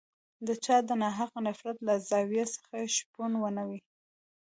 [0.45, 3.87] د چا د ناحقه نفرت له زاویې څخه شپون ونه وینم.